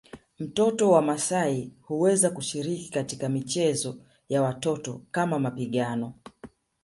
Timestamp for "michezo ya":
3.29-4.41